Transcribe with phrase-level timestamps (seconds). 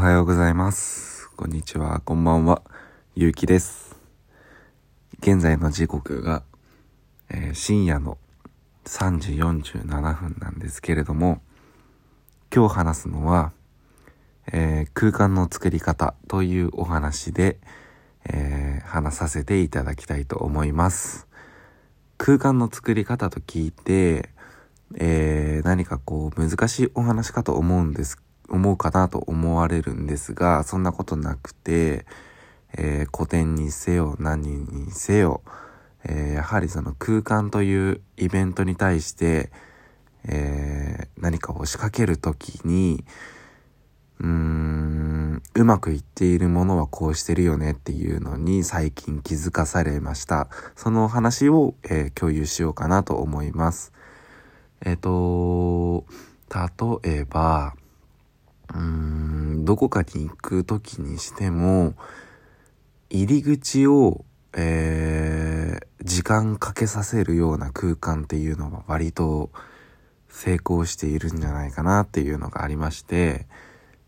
[0.00, 1.28] はようございます。
[1.36, 2.62] こんにちは、こんばんは。
[3.14, 4.00] ゆうきです。
[5.18, 6.42] 現在の時刻が、
[7.28, 8.16] えー深夜の
[8.86, 11.42] 3時47分なんですけれども、
[12.50, 13.52] 今日話すのは、
[14.50, 17.58] えー空間の作り方というお話で、
[18.24, 21.28] えー話させていただきたいと思います。
[22.16, 24.30] 空間の作り方と聞いて、
[24.96, 28.16] えー何かこう難しいお話かと思うんです、
[28.50, 32.06] 思うかなと思われるんですが、そんなことなくて、
[32.76, 35.42] えー古典にせよ何にせよ、
[36.04, 39.50] えーやはりその空間というイベントに対して、
[40.24, 43.04] えー何かを仕掛けるときに、
[44.20, 50.48] うーん、うまくいっているものはこうしてるよねっていうのに最近気づかされました。
[50.76, 53.92] その話を、えー共有しようかなと思います。
[54.84, 56.04] えっ、と、
[57.04, 57.74] 例えば、
[58.70, 61.94] うーん、どこかに行くときにしても、
[63.10, 69.50] 入り口を、えー時間かけさせるような空間っていうのは割と
[70.28, 73.46] 成功しているんじゃないかなっていうのがありまして、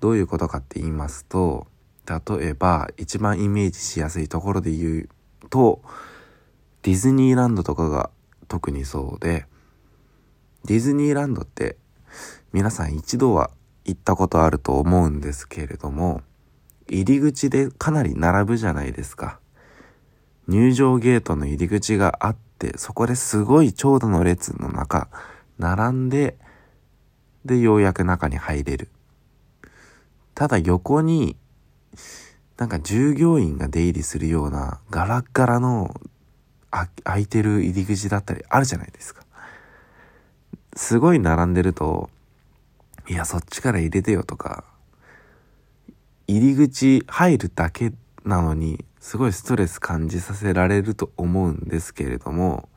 [0.00, 1.66] どういうことかって言いますと、
[2.06, 5.08] 例えば一番イメージしやすいところで言う
[5.50, 5.82] と、
[6.82, 8.10] ディズニーランドとかが
[8.48, 9.46] 特にそうで、
[10.64, 11.76] ディズニーランドって
[12.52, 13.50] 皆さん一度は
[13.84, 16.22] 行ったことあると思うんですけれども、
[16.88, 19.38] 入り口でかなり並ぶじゃないですか。
[20.48, 25.08] 入場ゲートの入り口があって、そこですごい長蛇の列の中、
[25.58, 26.36] 並んで、
[27.44, 28.88] で、ようやく中に入れる。
[30.34, 31.36] ただ横に、
[32.56, 35.94] なんか従業員が出入りするようなガラッガラの
[36.70, 39.22] あ開いてる入り口だったりあるじゃないですか。
[40.76, 42.10] すごい並んでると、
[43.06, 44.64] いや、そっちから入れてよとか、
[46.26, 47.92] 入り口入るだけ
[48.24, 52.68] なのに、すごいストレス感じさせられると思うんですけれども、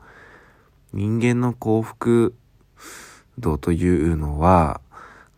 [0.92, 2.34] 人間の幸福
[3.38, 4.82] 度というのは、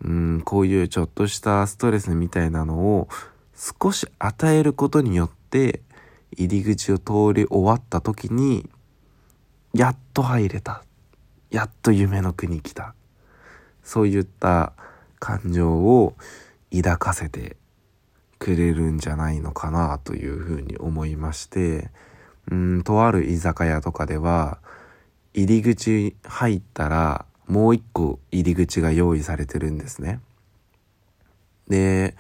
[0.04, 3.08] うん、こういうちょっとしたストレスみたいなのを
[3.54, 5.82] 少し与えることによって、
[6.36, 8.68] 入り口を通り終わった時に、
[9.72, 10.82] やっと入れた。
[11.50, 12.94] やっと夢の国来た。
[13.90, 14.72] そういった
[15.18, 16.14] 感情を
[16.72, 17.56] 抱かせて
[18.38, 21.90] くれるんじゃないのかなというふうに思いまして、
[22.52, 24.58] うん、とある居酒屋とかでは、
[25.34, 30.20] 入り口入ったら、もう一個入り口が用意されてるんですね。
[31.66, 32.14] で、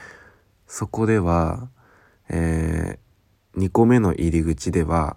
[0.66, 1.68] そこでは、
[2.28, 5.16] えー、2個目の入り口では、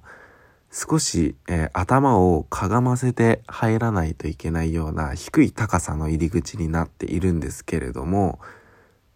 [0.76, 8.40] 少し、えー頭をかがませて入らないといけないような低い高さの入り口になっているんですけれども、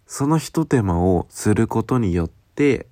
[0.05, 2.85] その一手間をすることによって、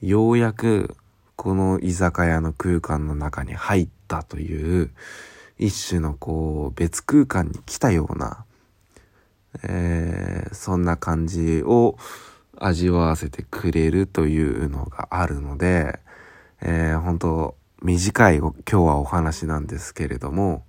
[0.00, 0.96] ようやく
[1.34, 4.90] この居酒屋の空間の中に入ったという、
[5.58, 8.44] 一種のこう別空間に来たような、
[9.64, 11.96] えーそんな感じを
[12.58, 15.98] 味わわせてくれるというのがあるので、
[16.60, 20.64] えー本当短い今日はお話なんですけれども、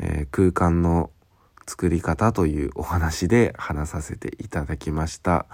[0.00, 1.10] えー空間の
[1.68, 5.46] 作り方というお話で話させていただきました。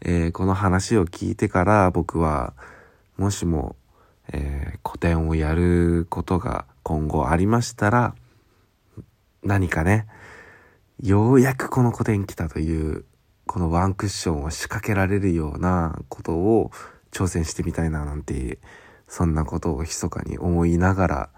[0.00, 2.54] えーこの話を聞いてから僕は
[3.18, 3.76] もしも、
[4.32, 8.14] えー個展をやることが今後ありましたら
[9.42, 10.06] 何かね
[11.02, 13.04] ようやくこの個展来たという
[13.44, 16.70] このワンクッションを仕掛けられるようなことを
[17.12, 18.58] 挑戦してみたいななんて
[19.08, 21.30] そんなことを密かに思いながら、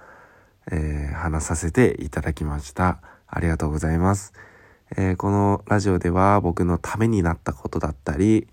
[0.71, 3.01] えー話させていただきました。
[3.27, 4.33] ありがとうございます。
[4.97, 8.49] えーこのラジオでは僕のためになったことだったり、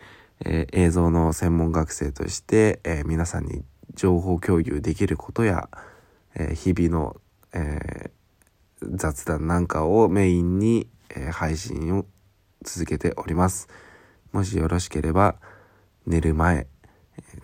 [0.46, 3.64] えー映像の専門学生として、えー皆さんに
[3.94, 5.70] 情報共有できることや、
[6.36, 7.16] えー日々の、
[7.54, 8.12] えー
[8.96, 12.06] 雑談なんかをメインに、えー配信を
[12.64, 13.68] 続けております。
[14.32, 15.36] もしよろしければ
[16.08, 16.68] 寝る前、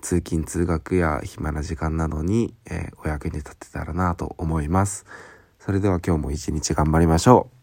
[0.02, 5.06] 通勤通学や暇な時間などに、えーお役に立てたらなと思います。
[5.60, 7.59] それでは今日も一日頑張りましょう。